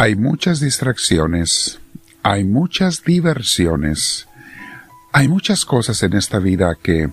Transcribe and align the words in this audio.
Hay 0.00 0.14
muchas 0.14 0.60
distracciones, 0.60 1.80
hay 2.22 2.44
muchas 2.44 3.02
diversiones, 3.02 4.28
hay 5.12 5.26
muchas 5.26 5.64
cosas 5.64 6.04
en 6.04 6.12
esta 6.12 6.38
vida 6.38 6.76
que 6.80 7.10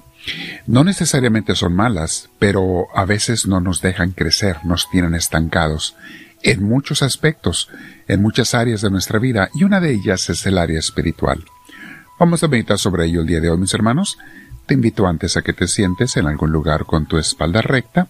no 0.68 0.84
necesariamente 0.84 1.56
son 1.56 1.76
malas, 1.76 2.30
pero 2.38 2.86
a 2.94 3.06
veces 3.06 3.48
no 3.48 3.60
nos 3.60 3.82
dejan 3.82 4.12
crecer, 4.12 4.58
nos 4.66 4.88
tienen 4.92 5.16
estancados 5.16 5.96
en 6.44 6.62
muchos 6.62 7.02
aspectos, 7.02 7.70
en 8.08 8.22
muchas 8.22 8.54
áreas 8.54 8.82
de 8.82 8.92
nuestra 8.92 9.18
vida, 9.18 9.50
y 9.56 9.64
una 9.64 9.80
de 9.80 9.92
ellas 9.92 10.30
es 10.30 10.46
el 10.46 10.60
área 10.60 10.78
espiritual. 10.78 11.44
Vamos 12.20 12.44
a 12.44 12.48
meditar 12.48 12.78
sobre 12.78 13.06
ello 13.06 13.22
el 13.22 13.28
día 13.28 13.42
de 13.42 13.50
hoy, 13.50 13.58
mis 13.58 13.74
hermanos. 13.74 14.20
Te 14.68 14.76
invito 14.76 15.08
antes 15.08 15.38
a 15.38 15.42
que 15.42 15.54
te 15.54 15.68
sientes 15.68 16.18
en 16.18 16.28
algún 16.28 16.52
lugar 16.52 16.86
con 16.86 17.08
tu 17.08 17.18
espalda 17.18 17.64
recta, 17.64 18.10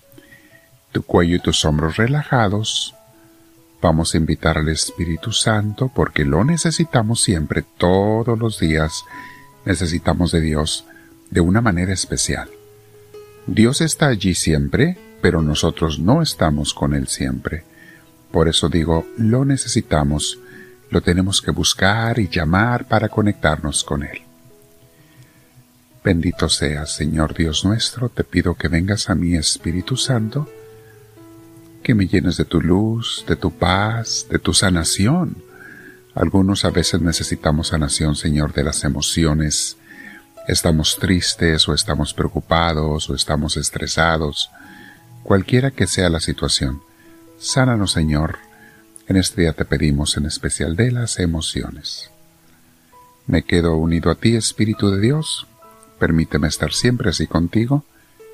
tu 0.92 1.02
cuello 1.04 1.38
y 1.38 1.40
tus 1.40 1.64
hombros 1.64 1.96
relajados, 1.96 2.94
Vamos 3.86 4.16
a 4.16 4.18
invitar 4.18 4.58
al 4.58 4.70
Espíritu 4.70 5.32
Santo 5.32 5.92
porque 5.94 6.26
lo 6.26 6.44
necesitamos 6.44 7.22
siempre, 7.22 7.64
todos 7.78 8.36
los 8.40 8.60
días. 8.60 9.04
Necesitamos 9.64 10.32
de 10.32 10.42
Dios 10.42 10.86
de 11.30 11.42
una 11.42 11.62
manera 11.62 11.94
especial. 11.94 12.50
Dios 13.46 13.82
está 13.82 14.08
allí 14.08 14.34
siempre, 14.34 14.98
pero 15.22 15.44
nosotros 15.44 16.00
no 16.00 16.24
estamos 16.24 16.74
con 16.74 16.96
Él 16.96 17.08
siempre. 17.08 17.64
Por 18.32 18.48
eso 18.48 18.70
digo, 18.70 19.06
lo 19.20 19.46
necesitamos, 19.46 20.40
lo 20.90 21.02
tenemos 21.02 21.40
que 21.40 21.52
buscar 21.52 22.18
y 22.18 22.28
llamar 22.28 22.88
para 22.88 23.10
conectarnos 23.10 23.84
con 23.84 24.02
Él. 24.02 24.24
Bendito 26.04 26.50
seas, 26.50 26.92
Señor 26.96 27.36
Dios 27.36 27.64
nuestro, 27.64 28.10
te 28.10 28.24
pido 28.24 28.56
que 28.56 28.68
vengas 28.68 29.12
a 29.12 29.14
mí, 29.14 29.36
Espíritu 29.36 29.96
Santo, 29.96 30.50
que 31.86 31.94
me 31.94 32.08
llenes 32.08 32.36
de 32.38 32.46
tu 32.46 32.62
luz, 32.62 33.24
de 33.28 33.36
tu 33.36 33.52
paz, 33.52 34.26
de 34.32 34.40
tu 34.40 34.56
sanación. 34.56 35.38
Algunos 36.16 36.66
a 36.66 36.72
veces 36.72 37.00
necesitamos 37.00 37.68
sanación, 37.68 38.16
Señor, 38.16 38.54
de 38.54 38.64
las 38.64 38.84
emociones. 38.84 39.78
Estamos 40.48 40.98
tristes 41.00 41.70
o 41.70 41.76
estamos 41.76 42.16
preocupados 42.16 43.08
o 43.08 43.14
estamos 43.14 43.56
estresados. 43.56 44.50
Cualquiera 45.22 45.70
que 45.70 45.86
sea 45.86 46.10
la 46.10 46.20
situación, 46.22 46.82
sánanos, 47.38 47.92
Señor. 47.92 48.40
En 49.08 49.18
este 49.18 49.42
día 49.42 49.54
te 49.54 49.64
pedimos 49.64 50.18
en 50.18 50.26
especial 50.26 50.76
de 50.76 50.92
las 50.92 51.20
emociones. 51.20 52.10
Me 53.28 53.44
quedo 53.44 53.76
unido 53.76 54.10
a 54.10 54.16
ti, 54.16 54.36
Espíritu 54.36 54.90
de 54.90 55.02
Dios. 55.02 55.46
Permíteme 56.00 56.48
estar 56.48 56.74
siempre 56.74 57.12
así 57.12 57.28
contigo 57.28 57.86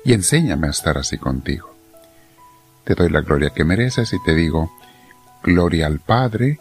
y 0.06 0.14
enséñame 0.14 0.68
a 0.68 0.70
estar 0.70 0.96
así 0.96 1.18
contigo. 1.18 1.71
Te 2.84 2.94
doy 2.94 3.10
la 3.10 3.20
gloria 3.20 3.50
que 3.50 3.64
mereces 3.64 4.12
y 4.12 4.22
te 4.24 4.34
digo, 4.34 4.72
gloria 5.42 5.86
al 5.86 6.00
Padre, 6.00 6.58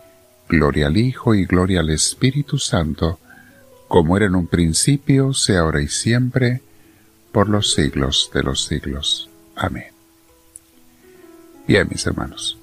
gloria 0.47 0.87
al 0.87 0.97
Hijo 0.97 1.33
y 1.33 1.45
gloria 1.45 1.79
al 1.79 1.89
Espíritu 1.89 2.59
Santo, 2.59 3.19
como 3.87 4.17
era 4.17 4.27
en 4.27 4.35
un 4.35 4.47
principio, 4.47 5.33
sea 5.33 5.61
ahora 5.61 5.81
y 5.81 5.87
siempre, 5.87 6.61
por 7.31 7.49
los 7.49 7.73
siglos 7.73 8.29
de 8.33 8.43
los 8.43 8.65
siglos. 8.65 9.29
Amén. 9.55 9.91
Bien, 11.67 11.87
mis 11.89 12.05
hermanos, 12.05 12.57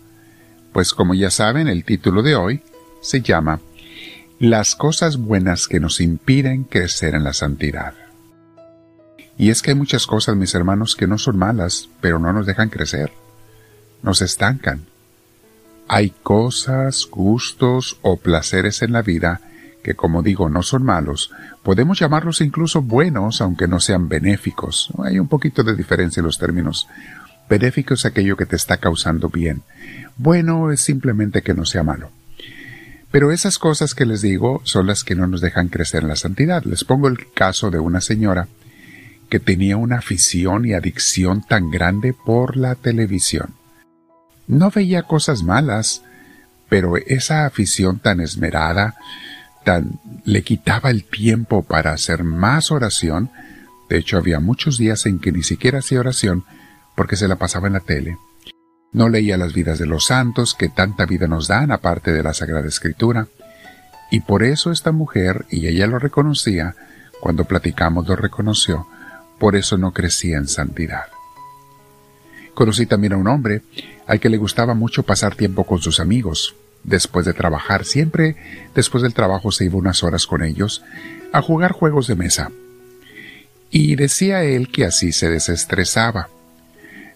pues 0.73 0.93
como 0.93 1.15
ya 1.15 1.31
saben, 1.31 1.67
el 1.69 1.85
título 1.85 2.23
de 2.23 2.37
hoy 2.37 2.63
se 3.01 3.23
llama 3.23 3.61
Las 4.39 4.77
cosas 4.77 5.17
buenas 5.17 5.67
que 5.67 5.81
nos 5.81 6.01
impiden 6.01 6.65
crecer 6.65 7.15
en 7.15 7.25
la 7.25 7.33
santidad. 7.33 7.95
Y 9.37 9.51
es 9.51 9.63
que 9.63 9.71
hay 9.71 9.77
muchas 9.77 10.07
cosas, 10.07 10.37
mis 10.37 10.55
hermanos, 10.55 10.97
que 10.97 11.07
no 11.07 11.19
son 11.19 11.39
malas, 11.39 11.89
pero 12.01 12.19
no 12.19 12.33
nos 12.33 12.47
dejan 12.47 12.71
crecer 12.71 13.13
nos 14.03 14.23
estancan. 14.23 14.87
Hay 15.89 16.11
cosas, 16.11 17.07
gustos 17.11 17.99
o 18.03 18.19
placeres 18.19 18.83
en 18.83 18.93
la 18.93 19.03
vida 19.03 19.41
que, 19.83 19.95
como 19.95 20.23
digo, 20.23 20.49
no 20.49 20.63
son 20.63 20.83
malos, 20.83 21.31
podemos 21.63 21.99
llamarlos 21.99 22.41
incluso 22.41 22.83
buenos, 22.83 23.41
aunque 23.41 23.69
no 23.69 23.81
sean 23.81 24.09
benéficos. 24.09 24.91
Hay 25.03 25.19
un 25.19 25.29
poquito 25.29 25.63
de 25.63 25.75
diferencia 25.75 26.21
en 26.21 26.27
los 26.27 26.39
términos. 26.39 26.89
Benéfico 27.49 27.95
es 27.95 28.05
aquello 28.05 28.37
que 28.37 28.47
te 28.47 28.57
está 28.57 28.77
causando 28.77 29.31
bien. 29.31 29.63
Bueno 30.17 30.71
es 30.71 30.81
simplemente 30.81 31.43
que 31.43 31.55
no 31.55 31.65
sea 31.65 31.83
malo. 31.83 32.11
Pero 33.11 33.33
esas 33.33 33.59
cosas 33.59 33.95
que 33.95 34.05
les 34.05 34.21
digo 34.21 34.61
son 34.65 34.87
las 34.87 35.03
que 35.03 35.15
no 35.15 35.27
nos 35.27 35.41
dejan 35.41 35.69
crecer 35.69 36.03
en 36.03 36.09
la 36.09 36.17
santidad. 36.17 36.65
Les 36.65 36.85
pongo 36.85 37.09
el 37.09 37.33
caso 37.33 37.71
de 37.71 37.79
una 37.79 38.03
señora 38.03 38.49
que 39.31 39.41
tenía 39.41 39.77
una 39.77 39.99
afición 39.99 40.67
y 40.67 40.75
adicción 40.75 41.43
tan 41.43 41.71
grande 41.71 42.13
por 42.13 42.57
la 42.57 42.75
televisión. 42.75 43.55
No 44.49 44.71
veía 44.71 45.03
cosas 45.03 45.43
malas, 45.43 46.03
pero 46.69 46.97
esa 46.97 47.47
afición 47.47 47.99
tan 47.99 48.21
esmerada, 48.21 48.97
tan 49.65 50.01
le 50.25 50.43
quitaba 50.43 50.91
el 50.91 51.05
tiempo 51.05 51.63
para 51.63 51.93
hacer 51.93 52.25
más 52.25 52.71
oración, 52.71 53.31
de 53.89 53.99
hecho 53.99 54.19
había 54.19 54.41
muchos 54.41 54.79
días 54.79 55.07
en 55.07 55.19
que 55.19 55.33
ni 55.33 55.43
siquiera 55.43 55.79
hacía 55.79 56.01
oración 56.01 56.45
porque 56.95 57.17
se 57.17 57.29
la 57.29 57.37
pasaba 57.37 57.69
en 57.69 57.75
la 57.75 57.81
tele. 57.81 58.19
No 58.93 59.09
leía 59.09 59.37
las 59.37 59.53
vidas 59.53 59.79
de 59.79 59.87
los 59.87 60.07
santos 60.07 60.55
que 60.55 60.69
tanta 60.69 61.07
vida 61.07 61.29
nos 61.29 61.47
dan 61.47 61.71
aparte 61.71 62.13
de 62.13 62.23
la 62.23 62.33
Sagrada 62.33 62.67
Escritura. 62.67 63.29
Y 64.11 64.21
por 64.21 64.43
eso 64.43 64.73
esta 64.73 64.93
mujer, 64.93 65.45
y 65.51 65.67
ella 65.67 65.87
lo 65.87 65.99
reconocía, 65.99 66.75
cuando 67.21 67.45
platicamos 67.45 68.09
lo 68.09 68.17
reconoció, 68.17 68.87
por 69.39 69.57
eso 69.57 69.77
no 69.77 69.93
crecía 69.93 70.39
en 70.39 70.49
santidad. 70.49 71.05
Conocí 72.59 72.87
también 72.87 73.13
a 73.13 73.17
un 73.19 73.29
hombre 73.29 73.63
al 74.09 74.19
que 74.19 74.29
le 74.29 74.37
gustaba 74.37 74.75
mucho 74.75 75.05
pasar 75.05 75.37
tiempo 75.37 75.63
con 75.63 75.79
sus 75.79 76.01
amigos. 76.01 76.57
Después 76.83 77.25
de 77.25 77.33
trabajar, 77.33 77.85
siempre 77.85 78.35
después 78.75 79.05
del 79.05 79.15
trabajo 79.15 79.53
se 79.53 79.67
iba 79.67 79.77
unas 79.77 80.03
horas 80.03 80.27
con 80.27 80.43
ellos 80.43 80.83
a 81.33 81.41
jugar 81.41 81.71
juegos 81.71 82.09
de 82.09 82.17
mesa. 82.17 82.51
Y 83.71 83.95
decía 83.95 84.43
él 84.43 84.73
que 84.73 84.85
así 84.85 85.13
se 85.13 85.31
desestresaba. 85.31 86.31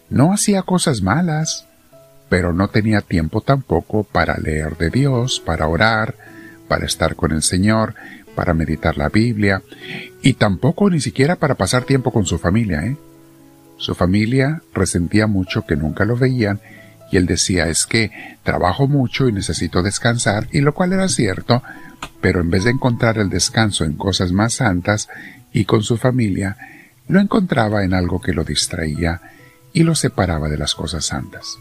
No 0.09 0.33
hacía 0.33 0.63
cosas 0.63 1.03
malas, 1.03 1.67
pero 2.29 2.53
no 2.53 2.69
tenía 2.69 3.01
tiempo 3.01 3.41
tampoco 3.41 4.05
para 4.05 4.39
leer 4.39 4.77
de 4.77 4.91
Dios, 4.91 5.43
para 5.45 5.67
orar, 5.67 6.15
para 6.69 6.87
estar 6.87 7.17
con 7.17 7.33
el 7.33 7.43
Señor, 7.43 7.97
para 8.37 8.55
meditar 8.55 8.97
la 8.97 9.09
Biblia, 9.09 9.61
y 10.23 10.35
tampoco 10.35 10.89
ni 10.89 11.01
siquiera 11.01 11.35
para 11.35 11.57
pasar 11.57 11.83
tiempo 11.83 12.13
con 12.13 12.27
su 12.27 12.39
familia, 12.39 12.85
¿eh? 12.85 12.97
Su 13.83 13.97
familia 13.97 14.63
resentía 14.73 15.27
mucho 15.27 15.67
que 15.67 15.75
nunca 15.75 16.05
lo 16.05 16.17
veían 16.17 16.61
y 17.11 17.17
él 17.17 17.27
decía 17.27 17.67
es 17.67 17.85
que 17.85 18.13
trabajo 18.45 18.87
mucho 18.87 19.27
y 19.27 19.33
necesito 19.33 19.83
descansar, 19.83 20.47
y 20.53 20.61
lo 20.61 20.73
cual 20.73 20.93
era 20.93 21.09
cierto, 21.09 21.65
pero 22.21 22.41
en 22.41 22.49
vez 22.49 22.63
de 22.63 22.71
encontrar 22.71 23.19
el 23.19 23.29
descanso 23.29 23.85
en 23.85 23.95
cosas 23.95 24.31
más 24.31 24.55
santas 24.55 25.09
y 25.53 25.65
con 25.65 25.83
su 25.83 25.97
familia, 25.97 26.57
lo 27.09 27.19
encontraba 27.19 27.83
en 27.83 27.93
algo 27.93 28.21
que 28.21 28.33
lo 28.33 28.45
distraía 28.45 29.21
y 29.73 29.83
lo 29.83 29.97
separaba 29.97 30.49
de 30.49 30.59
las 30.59 30.77
cosas 30.77 31.05
santas. 31.07 31.59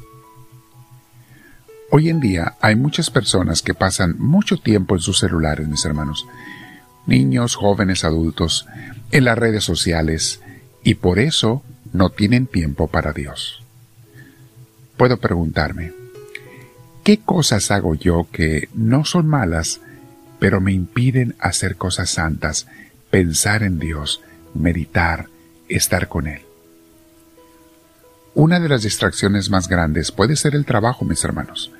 Hoy 1.90 2.10
en 2.10 2.20
día 2.20 2.54
hay 2.62 2.76
muchas 2.76 3.10
personas 3.10 3.64
que 3.64 3.74
pasan 3.74 4.16
mucho 4.20 4.58
tiempo 4.58 4.94
en 4.94 5.02
sus 5.02 5.18
celulares, 5.18 5.68
mis 5.68 5.84
hermanos, 5.86 6.28
niños, 7.08 7.56
jóvenes, 7.56 8.06
adultos, 8.06 8.68
en 9.12 9.26
las 9.26 9.40
redes 9.40 9.64
sociales, 9.64 10.40
y 10.84 10.94
por 10.94 11.18
eso 11.18 11.64
no 11.94 12.10
tienen 12.10 12.48
tiempo 12.48 12.88
para 12.88 13.14
Dios. 13.14 13.62
Puedo 14.98 15.18
preguntarme, 15.18 15.94
¿qué 17.04 17.20
cosas 17.20 17.72
hago 17.72 17.96
yo 17.96 18.28
que 18.32 18.70
no 18.74 19.06
son 19.06 19.28
malas, 19.28 19.82
pero 20.40 20.62
me 20.62 20.72
impiden 20.72 21.36
hacer 21.40 21.76
cosas 21.76 22.10
santas, 22.12 22.68
pensar 23.10 23.64
en 23.64 23.80
Dios, 23.80 24.22
meditar, 24.54 25.28
estar 25.68 26.08
con 26.08 26.28
Él? 26.28 26.42
Una 28.34 28.60
de 28.60 28.70
las 28.70 28.84
distracciones 28.84 29.50
más 29.50 29.68
grandes 29.68 30.12
puede 30.12 30.36
ser 30.36 30.56
el 30.56 30.66
trabajo, 30.66 31.04
mis 31.04 31.24
hermanos. 31.24 31.72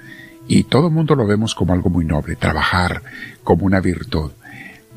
Y 0.48 0.64
todo 0.64 0.88
el 0.88 0.94
mundo 0.94 1.16
lo 1.16 1.26
vemos 1.26 1.56
como 1.56 1.74
algo 1.74 1.90
muy 1.90 2.04
noble, 2.04 2.36
trabajar 2.36 3.04
como 3.44 3.66
una 3.66 3.80
virtud. 3.80 4.32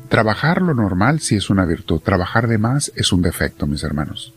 Trabajar 0.09 0.61
lo 0.61 0.73
normal 0.73 1.21
sí 1.21 1.35
es 1.35 1.49
una 1.49 1.65
virtud, 1.65 2.01
trabajar 2.01 2.47
de 2.47 2.57
más 2.57 2.91
es 2.95 3.13
un 3.13 3.21
defecto, 3.21 3.65
mis 3.67 3.83
hermanos 3.83 4.33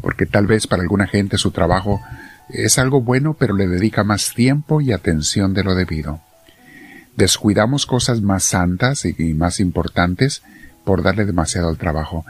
porque 0.00 0.26
tal 0.26 0.46
vez 0.46 0.66
para 0.66 0.82
alguna 0.82 1.06
gente 1.06 1.38
su 1.38 1.50
trabajo 1.50 2.00
es 2.48 2.78
algo 2.78 3.00
bueno, 3.00 3.34
pero 3.34 3.54
le 3.54 3.66
dedica 3.66 4.04
más 4.04 4.34
tiempo 4.34 4.80
y 4.80 4.92
atención 4.92 5.54
de 5.54 5.64
lo 5.64 5.74
debido. 5.74 6.20
Descuidamos 7.16 7.84
cosas 7.84 8.22
más 8.22 8.44
santas 8.44 9.04
y 9.04 9.34
más 9.34 9.60
importantes 9.60 10.42
por 10.84 11.02
darle 11.02 11.26
demasiado 11.26 11.68
al 11.68 11.76
trabajo. 11.76 12.24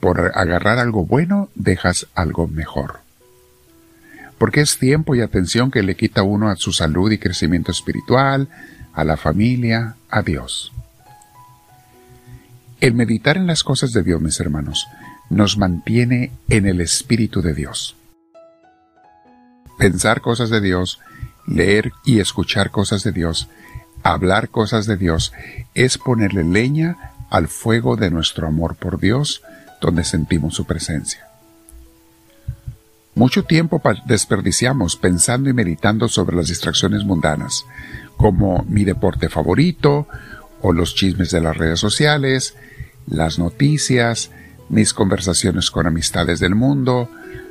Por 0.00 0.32
agarrar 0.34 0.78
algo 0.78 1.06
bueno, 1.06 1.48
dejas 1.54 2.06
algo 2.14 2.48
mejor. 2.48 3.00
Porque 4.36 4.60
es 4.60 4.78
tiempo 4.78 5.14
y 5.14 5.20
atención 5.20 5.70
que 5.70 5.82
le 5.82 5.96
quita 5.96 6.22
uno 6.22 6.48
a 6.50 6.56
su 6.56 6.72
salud 6.72 7.10
y 7.10 7.18
crecimiento 7.18 7.72
espiritual, 7.72 8.48
a 8.92 9.04
la 9.04 9.16
familia, 9.16 9.94
a 10.10 10.22
Dios. 10.22 10.72
El 12.80 12.94
meditar 12.94 13.36
en 13.36 13.46
las 13.46 13.64
cosas 13.64 13.92
de 13.92 14.02
Dios, 14.02 14.20
mis 14.20 14.38
hermanos, 14.38 14.86
nos 15.30 15.58
mantiene 15.58 16.32
en 16.48 16.66
el 16.66 16.80
Espíritu 16.80 17.42
de 17.42 17.54
Dios. 17.54 17.96
Pensar 19.78 20.20
cosas 20.20 20.50
de 20.50 20.60
Dios 20.60 20.98
Leer 21.48 21.92
y 22.04 22.20
escuchar 22.20 22.70
cosas 22.70 23.02
de 23.04 23.12
Dios, 23.12 23.48
hablar 24.02 24.50
cosas 24.50 24.86
de 24.86 24.98
Dios, 24.98 25.32
es 25.74 25.96
ponerle 25.96 26.44
leña 26.44 26.96
al 27.30 27.48
fuego 27.48 27.96
de 27.96 28.10
nuestro 28.10 28.46
amor 28.46 28.76
por 28.76 29.00
Dios, 29.00 29.42
donde 29.80 30.04
sentimos 30.04 30.54
su 30.54 30.66
presencia. 30.66 31.26
Mucho 33.14 33.44
tiempo 33.44 33.80
desperdiciamos 34.04 34.96
pensando 34.96 35.48
y 35.48 35.54
meditando 35.54 36.08
sobre 36.08 36.36
las 36.36 36.48
distracciones 36.48 37.04
mundanas, 37.04 37.64
como 38.18 38.64
mi 38.68 38.84
deporte 38.84 39.30
favorito, 39.30 40.06
o 40.60 40.72
los 40.72 40.94
chismes 40.94 41.30
de 41.30 41.40
las 41.40 41.56
redes 41.56 41.80
sociales, 41.80 42.56
las 43.06 43.38
noticias, 43.38 44.30
mis 44.68 44.92
conversaciones 44.92 45.70
con 45.70 45.86
amistades 45.86 46.40
del 46.40 46.54
mundo, 46.54 47.08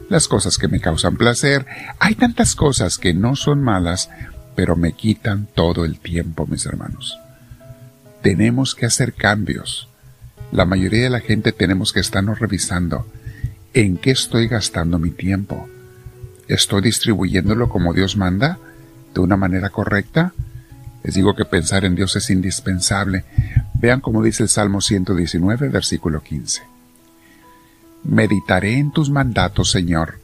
las 0.10 0.28
cosas 0.28 0.58
que 0.58 0.68
me 0.68 0.80
causan 0.80 1.18
placer. 1.18 1.66
Hay 2.00 2.16
tantas 2.16 2.56
cosas 2.56 2.98
que 2.98 3.14
no 3.14 3.36
son 3.36 3.62
malas, 3.62 4.10
pero 4.56 4.76
me 4.76 4.94
quitan 4.94 5.48
todo 5.54 5.86
el 5.86 6.00
tiempo, 6.00 6.48
mis 6.48 6.66
hermanos. 6.66 7.18
Tenemos 8.22 8.76
que 8.76 8.86
hacer 8.86 9.14
cambios. 9.14 9.88
La 10.52 10.66
mayoría 10.66 11.04
de 11.04 11.10
la 11.10 11.20
gente 11.20 11.52
tenemos 11.52 11.94
que 11.94 12.00
estarnos 12.00 12.40
revisando 12.40 13.06
en 13.74 13.98
qué 13.98 14.12
estoy 14.12 14.48
gastando 14.48 14.98
mi 14.98 15.12
tiempo. 15.12 15.68
¿Estoy 16.48 16.82
distribuyéndolo 16.82 17.70
como 17.70 17.94
Dios 17.94 18.16
manda? 18.16 18.58
¿De 19.14 19.20
una 19.20 19.36
manera 19.36 19.70
correcta? 19.70 20.34
Les 21.04 21.16
digo 21.16 21.36
que 21.36 21.46
pensar 21.46 21.86
en 21.86 21.96
Dios 21.96 22.16
es 22.16 22.30
indispensable. 22.30 23.26
Vean 23.76 24.02
cómo 24.02 24.24
dice 24.24 24.44
el 24.44 24.50
Salmo 24.50 24.82
119, 24.82 25.70
versículo 25.70 26.24
15. 26.24 26.77
Meditaré 28.04 28.78
en 28.78 28.92
tus 28.92 29.10
mandatos, 29.10 29.72
Señor, 29.72 30.20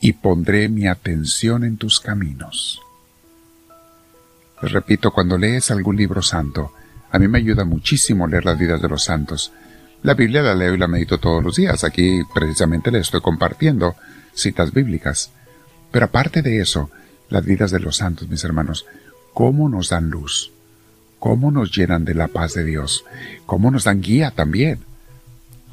y 0.00 0.12
pondré 0.14 0.68
mi 0.68 0.86
atención 0.86 1.64
en 1.64 1.76
tus 1.76 2.00
caminos. 2.00 2.80
Les 4.62 4.72
repito, 4.72 5.10
cuando 5.12 5.38
lees 5.38 5.70
algún 5.70 5.96
libro 5.96 6.22
santo, 6.22 6.72
a 7.10 7.18
mí 7.18 7.28
me 7.28 7.38
ayuda 7.38 7.64
muchísimo 7.64 8.26
leer 8.26 8.44
las 8.44 8.58
vidas 8.58 8.82
de 8.82 8.88
los 8.88 9.04
santos. 9.04 9.52
La 10.02 10.14
Biblia 10.14 10.42
la 10.42 10.54
leo 10.54 10.74
y 10.74 10.78
la 10.78 10.88
medito 10.88 11.18
todos 11.18 11.42
los 11.42 11.56
días. 11.56 11.84
Aquí 11.84 12.22
precisamente 12.34 12.90
le 12.90 12.98
estoy 12.98 13.20
compartiendo 13.20 13.94
citas 14.34 14.72
bíblicas. 14.72 15.30
Pero 15.90 16.06
aparte 16.06 16.42
de 16.42 16.60
eso, 16.60 16.90
las 17.30 17.44
vidas 17.44 17.70
de 17.70 17.80
los 17.80 17.96
santos, 17.96 18.28
mis 18.28 18.42
hermanos, 18.44 18.86
cómo 19.32 19.68
nos 19.68 19.90
dan 19.90 20.10
luz, 20.10 20.50
cómo 21.18 21.50
nos 21.50 21.70
llenan 21.70 22.04
de 22.04 22.14
la 22.14 22.28
paz 22.28 22.54
de 22.54 22.64
Dios, 22.64 23.04
cómo 23.46 23.70
nos 23.70 23.84
dan 23.84 24.00
guía 24.00 24.30
también 24.30 24.80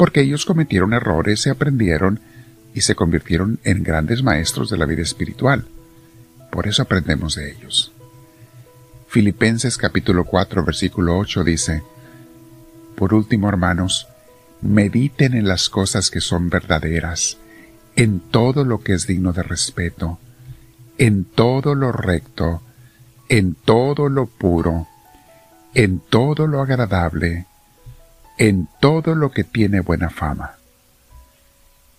porque 0.01 0.21
ellos 0.21 0.47
cometieron 0.47 0.93
errores, 0.93 1.41
se 1.41 1.51
aprendieron 1.51 2.21
y 2.73 2.81
se 2.81 2.95
convirtieron 2.95 3.59
en 3.63 3.83
grandes 3.83 4.23
maestros 4.23 4.71
de 4.71 4.77
la 4.79 4.87
vida 4.87 5.03
espiritual. 5.03 5.67
Por 6.49 6.65
eso 6.65 6.81
aprendemos 6.81 7.35
de 7.35 7.51
ellos. 7.51 7.91
Filipenses 9.07 9.77
capítulo 9.77 10.23
4 10.25 10.65
versículo 10.65 11.19
8 11.19 11.43
dice, 11.43 11.83
Por 12.95 13.13
último, 13.13 13.47
hermanos, 13.47 14.07
mediten 14.63 15.35
en 15.35 15.47
las 15.47 15.69
cosas 15.69 16.09
que 16.09 16.19
son 16.19 16.49
verdaderas, 16.49 17.37
en 17.95 18.21
todo 18.21 18.65
lo 18.65 18.81
que 18.81 18.93
es 18.93 19.05
digno 19.05 19.33
de 19.33 19.43
respeto, 19.43 20.17
en 20.97 21.25
todo 21.25 21.75
lo 21.75 21.91
recto, 21.91 22.63
en 23.29 23.53
todo 23.53 24.09
lo 24.09 24.25
puro, 24.25 24.87
en 25.75 25.99
todo 25.99 26.47
lo 26.47 26.59
agradable, 26.59 27.45
en 28.41 28.67
todo 28.79 29.13
lo 29.13 29.29
que 29.29 29.43
tiene 29.43 29.81
buena 29.81 30.09
fama. 30.09 30.55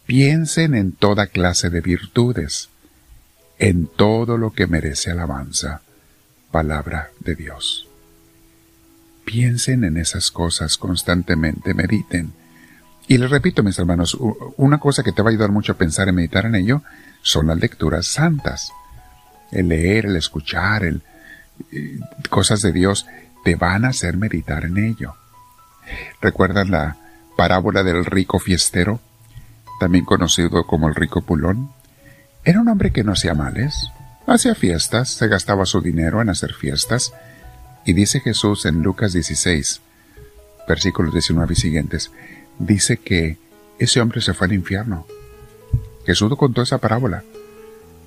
Piensen 0.06 0.74
en 0.74 0.90
toda 0.90 1.28
clase 1.28 1.70
de 1.70 1.80
virtudes, 1.80 2.68
en 3.60 3.86
todo 3.86 4.36
lo 4.36 4.50
que 4.50 4.66
merece 4.66 5.12
alabanza. 5.12 5.82
Palabra 6.50 7.10
de 7.20 7.36
Dios. 7.36 7.86
Piensen 9.24 9.84
en 9.84 9.96
esas 9.96 10.32
cosas 10.32 10.78
constantemente, 10.78 11.74
mediten. 11.74 12.32
Y 13.06 13.18
les 13.18 13.30
repito, 13.30 13.62
mis 13.62 13.78
hermanos, 13.78 14.18
una 14.56 14.80
cosa 14.80 15.04
que 15.04 15.12
te 15.12 15.22
va 15.22 15.30
a 15.30 15.32
ayudar 15.32 15.52
mucho 15.52 15.74
a 15.74 15.78
pensar 15.78 16.08
y 16.08 16.12
meditar 16.12 16.46
en 16.46 16.56
ello 16.56 16.82
son 17.22 17.46
las 17.46 17.60
lecturas 17.60 18.08
santas. 18.08 18.72
El 19.52 19.68
leer, 19.68 20.06
el 20.06 20.16
escuchar, 20.16 20.82
el, 20.82 21.02
eh, 21.70 22.00
cosas 22.30 22.62
de 22.62 22.72
Dios 22.72 23.06
te 23.44 23.54
van 23.54 23.84
a 23.84 23.90
hacer 23.90 24.16
meditar 24.16 24.64
en 24.64 24.78
ello. 24.78 25.14
¿Recuerdan 26.20 26.70
la 26.70 26.96
parábola 27.36 27.82
del 27.82 28.04
rico 28.04 28.38
fiestero, 28.38 29.00
también 29.80 30.04
conocido 30.04 30.64
como 30.66 30.88
el 30.88 30.94
rico 30.94 31.22
pulón? 31.22 31.70
Era 32.44 32.60
un 32.60 32.68
hombre 32.68 32.92
que 32.92 33.04
no 33.04 33.12
hacía 33.12 33.34
males, 33.34 33.90
hacía 34.26 34.54
fiestas, 34.54 35.10
se 35.10 35.28
gastaba 35.28 35.66
su 35.66 35.80
dinero 35.80 36.20
en 36.20 36.28
hacer 36.28 36.54
fiestas, 36.54 37.12
y 37.84 37.92
dice 37.92 38.20
Jesús 38.20 38.64
en 38.66 38.82
Lucas 38.82 39.12
16, 39.12 39.80
versículos 40.68 41.12
19 41.12 41.52
y 41.52 41.56
siguientes, 41.56 42.10
dice 42.58 42.96
que 42.96 43.38
ese 43.78 44.00
hombre 44.00 44.20
se 44.20 44.34
fue 44.34 44.46
al 44.46 44.52
infierno. 44.52 45.06
Jesús 46.06 46.32
contó 46.36 46.62
esa 46.62 46.78
parábola. 46.78 47.24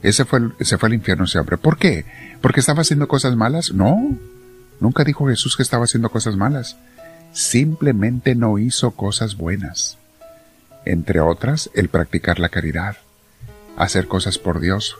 Ese 0.02 0.26
fue, 0.26 0.40
se 0.62 0.78
fue 0.78 0.88
al 0.88 0.94
infierno 0.94 1.26
ese 1.26 1.40
hombre. 1.40 1.58
¿Por 1.58 1.78
qué? 1.78 2.06
¿Porque 2.42 2.60
estaba 2.60 2.82
haciendo 2.82 3.08
cosas 3.08 3.36
malas? 3.36 3.74
No. 3.74 4.18
Nunca 4.80 5.04
dijo 5.04 5.28
Jesús 5.28 5.56
que 5.56 5.64
estaba 5.64 5.86
haciendo 5.86 6.10
cosas 6.10 6.36
malas 6.36 6.78
simplemente 7.36 8.34
no 8.34 8.58
hizo 8.58 8.92
cosas 8.92 9.36
buenas. 9.36 9.98
Entre 10.86 11.20
otras, 11.20 11.70
el 11.74 11.90
practicar 11.90 12.40
la 12.40 12.48
caridad, 12.48 12.96
hacer 13.76 14.08
cosas 14.08 14.40
por 14.40 14.62
Dios. 14.62 14.96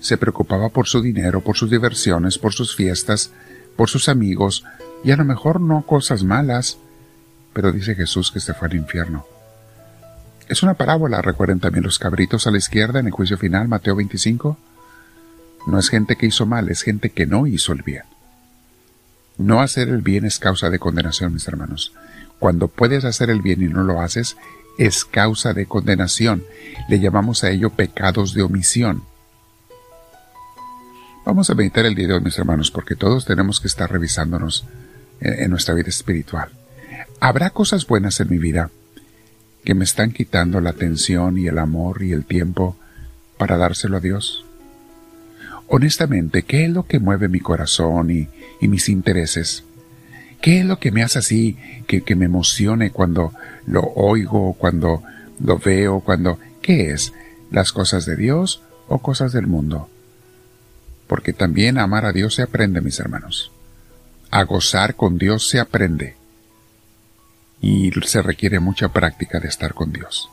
Se 0.00 0.16
preocupaba 0.16 0.68
por 0.68 0.86
su 0.86 1.02
dinero, 1.02 1.40
por 1.40 1.56
sus 1.56 1.68
diversiones, 1.68 2.38
por 2.38 2.54
sus 2.54 2.76
fiestas, 2.76 3.32
por 3.76 3.90
sus 3.90 4.08
amigos, 4.08 4.64
y 5.02 5.10
a 5.10 5.16
lo 5.16 5.24
mejor 5.24 5.60
no 5.60 5.82
cosas 5.82 6.22
malas, 6.22 6.78
pero 7.52 7.72
dice 7.72 7.96
Jesús 7.96 8.30
que 8.30 8.38
se 8.38 8.54
fue 8.54 8.68
al 8.68 8.76
infierno. 8.76 9.26
Es 10.48 10.62
una 10.62 10.74
parábola, 10.74 11.22
recuerden 11.22 11.58
también 11.58 11.82
los 11.82 11.98
cabritos 11.98 12.46
a 12.46 12.52
la 12.52 12.58
izquierda 12.58 13.00
en 13.00 13.06
el 13.06 13.12
juicio 13.12 13.36
final, 13.36 13.66
Mateo 13.66 13.96
25. 13.96 14.56
No 15.66 15.78
es 15.78 15.88
gente 15.88 16.14
que 16.14 16.26
hizo 16.26 16.46
mal, 16.46 16.68
es 16.68 16.82
gente 16.82 17.10
que 17.10 17.26
no 17.26 17.48
hizo 17.48 17.72
el 17.72 17.82
bien. 17.82 18.04
No 19.38 19.60
hacer 19.60 19.88
el 19.88 20.02
bien 20.02 20.24
es 20.24 20.40
causa 20.40 20.68
de 20.68 20.80
condenación, 20.80 21.32
mis 21.32 21.46
hermanos. 21.46 21.92
Cuando 22.40 22.68
puedes 22.68 23.04
hacer 23.04 23.30
el 23.30 23.40
bien 23.40 23.62
y 23.62 23.68
no 23.68 23.84
lo 23.84 24.00
haces, 24.00 24.36
es 24.78 25.04
causa 25.04 25.54
de 25.54 25.66
condenación. 25.66 26.44
Le 26.88 26.98
llamamos 26.98 27.44
a 27.44 27.50
ello 27.50 27.70
pecados 27.70 28.34
de 28.34 28.42
omisión. 28.42 29.04
Vamos 31.24 31.50
a 31.50 31.54
meditar 31.54 31.86
el 31.86 31.94
día 31.94 32.08
de 32.08 32.14
hoy, 32.14 32.20
mis 32.20 32.38
hermanos, 32.38 32.70
porque 32.70 32.96
todos 32.96 33.24
tenemos 33.24 33.60
que 33.60 33.68
estar 33.68 33.90
revisándonos 33.90 34.64
en, 35.20 35.50
nuestra 35.50 35.74
vida 35.74 35.88
espiritual. 35.88 36.50
¿Habrá 37.20 37.50
cosas 37.50 37.86
buenas 37.86 38.18
en 38.20 38.30
mi 38.30 38.38
vida 38.38 38.70
que 39.64 39.74
me 39.74 39.84
están 39.84 40.12
quitando 40.12 40.60
la 40.60 40.70
atención 40.70 41.38
y 41.38 41.46
el 41.46 41.58
amor 41.58 42.02
y 42.02 42.12
el 42.12 42.24
tiempo 42.24 42.76
para 43.36 43.56
dárselo 43.56 43.98
a 43.98 44.00
Dios? 44.00 44.44
honestamente, 45.68 46.42
¿qué 46.42 46.64
es 46.64 46.70
lo 46.70 46.86
que 46.86 46.98
mueve 46.98 47.28
mi 47.28 47.40
corazón 47.40 48.10
y, 48.10 48.28
mis 48.66 48.88
intereses? 48.88 49.62
¿Qué 50.40 50.58
es 50.60 50.64
lo 50.64 50.80
que 50.80 50.90
me 50.90 51.04
hace 51.04 51.20
así, 51.20 51.56
que, 51.86 52.02
que 52.02 52.16
me 52.16 52.24
emocione 52.24 52.90
cuando 52.90 53.32
lo 53.66 53.82
oigo, 53.82 54.54
cuando 54.54 55.02
lo 55.38 55.58
veo, 55.58 56.00
cuando... 56.00 56.38
¿Qué 56.62 56.90
es? 56.90 57.12
¿Las 57.50 57.72
cosas 57.72 58.04
de 58.06 58.16
Dios 58.16 58.62
o 58.88 58.98
cosas 58.98 59.32
del 59.32 59.46
mundo? 59.46 59.88
Porque 61.06 61.32
también 61.32 61.78
amar 61.78 62.04
a 62.04 62.12
Dios 62.12 62.34
se 62.34 62.42
aprende, 62.42 62.80
mis 62.80 63.00
hermanos. 63.00 63.52
A 64.30 64.42
gozar 64.42 64.94
con 64.94 65.18
Dios 65.18 65.48
se 65.48 65.60
aprende. 65.60 66.16
Y 67.60 67.90
se 68.04 68.22
requiere 68.22 68.60
mucha 68.60 68.88
práctica 68.88 69.40
de 69.40 69.48
estar 69.48 69.74
con 69.74 69.92
Dios. 69.92 70.28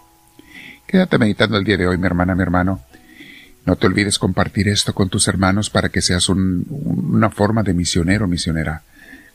Quédate 0.86 1.18
meditando 1.18 1.58
el 1.58 1.64
día 1.64 1.78
de 1.78 1.88
hoy, 1.88 1.98
mi 1.98 2.06
hermana, 2.06 2.36
mi 2.36 2.44
hermano, 2.44 2.82
no 3.66 3.76
te 3.76 3.88
olvides 3.88 4.20
compartir 4.20 4.68
esto 4.68 4.94
con 4.94 5.10
tus 5.10 5.28
hermanos 5.28 5.70
para 5.70 5.90
que 5.90 6.02
seas 6.02 6.30
una 6.30 7.30
forma 7.32 7.64
de 7.64 7.74
misionero 7.74 8.26
o 8.26 8.28
misionera. 8.28 8.84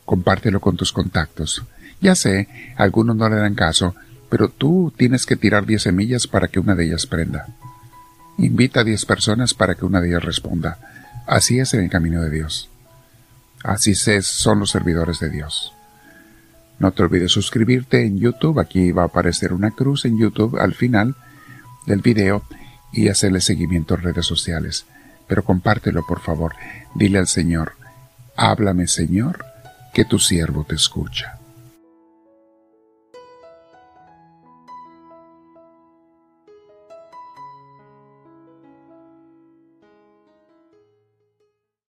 Compártelo 0.05 0.61
con 0.61 0.77
tus 0.77 0.93
contactos. 0.93 1.65
Ya 2.01 2.15
sé, 2.15 2.49
algunos 2.77 3.17
no 3.17 3.29
le 3.29 3.37
dan 3.37 3.55
caso, 3.55 3.95
pero 4.29 4.49
tú 4.49 4.93
tienes 4.97 5.27
que 5.27 5.37
tirar 5.37 5.67
diez 5.67 5.83
semillas 5.83 6.29
para 6.29 6.49
que 6.49 6.61
una 6.61 6.77
de 6.77 6.87
ellas 6.87 7.07
prenda. 7.07 7.49
Invita 8.39 8.81
a 8.81 8.85
diez 8.85 9.05
personas 9.05 9.53
para 9.53 9.75
que 9.75 9.85
una 9.85 10.01
de 10.01 10.11
ellas 10.11 10.25
responda. 10.25 10.79
Así 11.27 11.59
es 11.59 11.75
en 11.75 11.81
el 11.81 11.91
camino 11.91 12.23
de 12.23 12.31
Dios. 12.31 12.69
Así 13.65 13.95
son 13.95 14.61
los 14.61 14.71
servidores 14.71 15.19
de 15.19 15.29
Dios. 15.29 15.73
No 16.79 16.93
te 16.93 17.03
olvides 17.03 17.33
suscribirte 17.33 18.07
en 18.07 18.19
YouTube. 18.19 18.61
Aquí 18.61 18.93
va 18.93 19.03
a 19.03 19.07
aparecer 19.07 19.53
una 19.53 19.73
cruz 19.73 20.05
en 20.05 20.19
YouTube 20.19 20.59
al 20.59 20.75
final 20.75 21.17
del 21.87 22.01
video 22.01 22.43
y 22.93 23.09
hacerle 23.09 23.41
seguimiento 23.41 23.95
en 23.95 24.03
redes 24.03 24.27
sociales. 24.27 24.87
Pero 25.27 25.45
compártelo, 25.45 26.07
por 26.07 26.21
favor. 26.21 26.55
Dile 26.95 27.19
al 27.19 27.29
Señor, 27.29 27.73
háblame, 28.37 28.87
Señor, 28.87 29.45
que 29.93 30.05
tu 30.05 30.19
siervo 30.19 30.65
te 30.65 30.75
escucha. 30.75 31.40